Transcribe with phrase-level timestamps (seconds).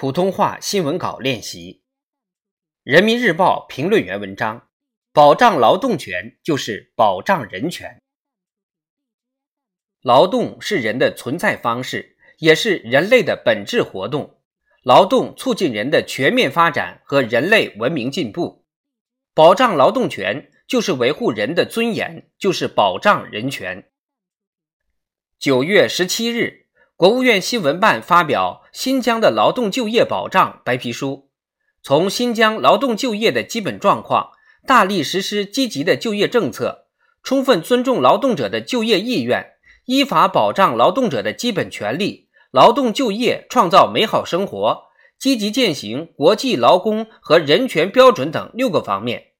[0.00, 1.82] 普通话新闻稿练习。
[2.84, 4.68] 人民日报评论员文章：
[5.12, 8.00] 保障劳动权就是保障人权。
[10.00, 14.38] 劳动是人的存在方式，也是人类的本质活动。
[14.84, 18.64] 劳动促进人的全面发展和人类文明进步。
[19.34, 23.90] 保障劳动权就是维护人的尊严，就是保障人权。
[25.40, 26.68] 九月十七日。
[26.98, 31.10] 国务院新闻办发表《新疆的劳动就业保障白皮书》，
[31.82, 34.30] 从新疆劳动就业的基本状况，
[34.68, 36.86] 大力实施积极的就业政策，
[37.24, 39.54] 充分尊重劳动者的就业意愿，
[39.86, 44.84] 依法保障劳动者的基本权利，劳动就业创造美好生活，
[45.18, 49.32] 积极践行国际劳工和人权标准等六个方面，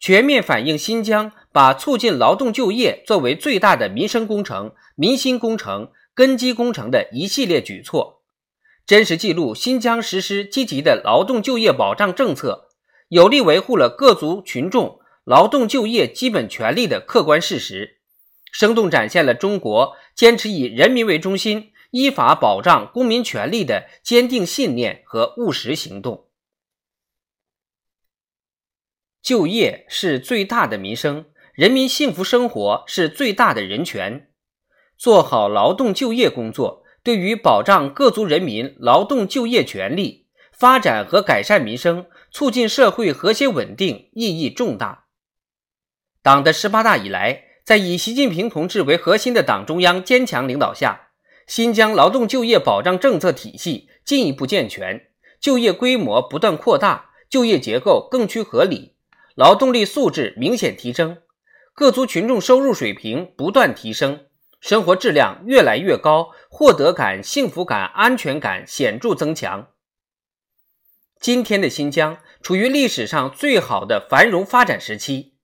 [0.00, 5.90] 全面反映新疆把促进劳动就业作为最大的民生工程、民心工程。
[6.14, 8.17] 根基工程的一系列举措，
[8.88, 12.70] 真实记录新疆实施积极的劳动就业保障政策，
[13.08, 17.98] 有力维护了各族群众劳动就业基本权利的客观事实，
[18.50, 26.28] 生动展现了中国坚持以人民为中心、依法保障公民权利的坚定信念和务实行动。
[29.20, 34.30] 就业是最大的民生，人民幸福生活是最大的人权。
[34.96, 45.06] 做好劳动就业工作，对于保障各族人民劳动就业权利、发展和改善民生、促进社会和谐稳定意义重大。
[46.22, 51.08] 党的十八大以来，在以习近平同志为核心的党中央坚强领导下，
[51.46, 55.06] 新疆劳动就业保障政策体系进一步健全，
[55.40, 58.92] 就业规模不断扩大，就业结构更趋合理，
[59.34, 61.16] 劳动力素质明显提升，
[61.72, 64.26] 各族群众收入水平不断提升。
[64.60, 69.68] 生活质量越来越高，获得感、幸福感、安全感显著增强。
[71.20, 75.34] 今天的新疆处于历史上最好的繁荣发展时期，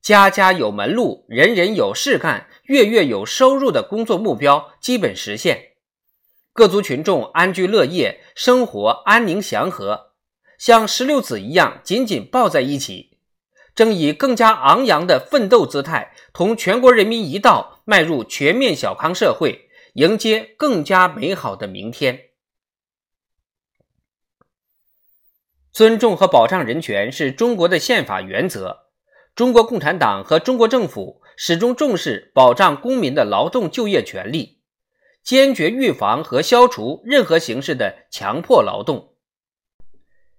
[0.00, 5.72] 家家有门路，人人有事干，月月有收入的工作目标基本实现，
[6.52, 10.12] 各族群众安居乐业，生活安宁祥和，
[10.58, 13.15] 像石榴籽一样紧紧抱在一起。
[13.76, 22.30] 正以更加昂扬的奋斗姿态，同全国人民一道迈入全面小康社会，迎接更加美好的明天。
[25.70, 28.86] 尊重和保障人权是中国的宪法原则。
[29.34, 34.62] 中国共产党和中国政府始终重视保障公民的劳动就业权利，
[35.22, 39.15] 坚决预防和消除任何形式的强迫劳动。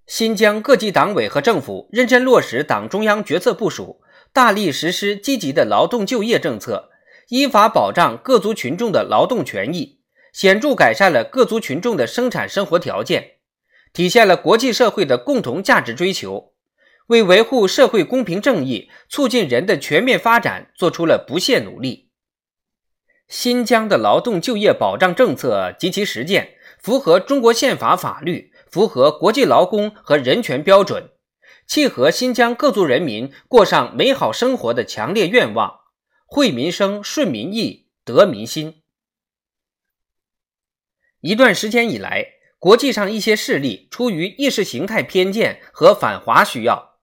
[0.07, 4.01] 新疆各级党委和政府认真落实党中央决策部署，
[4.31, 6.90] 大力实施积极的劳动就业政策，
[7.28, 10.00] 依法保障各族群众的劳动权益，
[10.31, 13.31] 显著改善了各族群众的生产生活条件，
[13.91, 16.53] 体现了国际社会的共同价值追求，
[17.07, 22.07] 为维护社会公平正义、促进人的全面发展做出了不懈努力。
[23.28, 28.53] 新疆的劳动就业保障政策及其实践符合中国宪法法律。
[28.77, 31.09] 符合国际劳工和人权标准，
[31.65, 35.79] 契合新疆各族人民过上美好生活的强烈愿望，
[36.27, 38.83] 惠民生、顺民意、得民心。
[41.21, 42.23] 一段时间以来，
[42.59, 46.99] 国际上一些势力出于意识形态偏见和反华需要，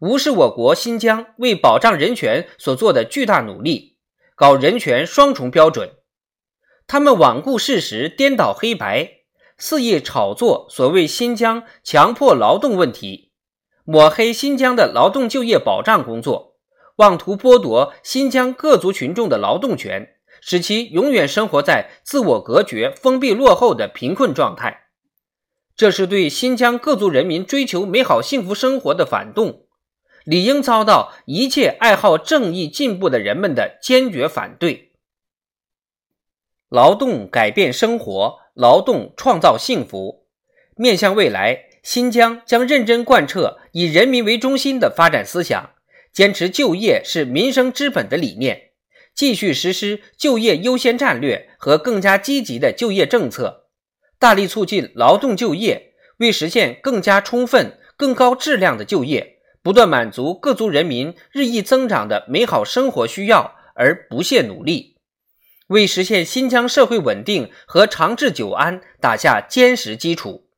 [0.00, 3.98] 无视我国新疆为保障人权所做的巨大努力，
[4.34, 5.90] 搞人权双重标准。
[6.86, 9.17] 他们罔顾事实，颠倒黑白。
[9.60, 13.32] 肆意炒作所谓新疆强迫劳动问题，
[13.84, 16.54] 抹黑新疆的劳动就业保障工作，
[16.96, 24.84] 妄图剥夺新疆各族群众的劳动权，使其永远生活在自我隔绝、封闭、落后的贫困状态。
[25.74, 29.66] 这是对新疆各族人民追求美好幸福生活的反动，
[30.24, 34.92] 理应遭到一切爱好正义进步的人们的坚决反对。
[36.68, 38.38] 劳动改变生活。
[38.58, 40.26] 劳动创造幸福。
[40.74, 45.70] 面向未来，新疆将认真贯彻以人民为中心的发展思想，
[46.12, 48.70] 坚持就业是民生之本的理念，
[49.14, 53.68] 继续实施就业优先战略和更加积极的就业政策，
[54.18, 64.97] 大力促进劳动就业，为实现更加充分、更高质量的就业，不断满足各族人民日益增长的美好生活需要而不懈努力。
[65.68, 70.48] 为实现新疆社会稳定和长治久安打下坚实基础，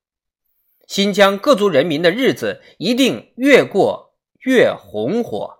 [0.87, 5.60] 新疆各族人民的日子一定越过越红火。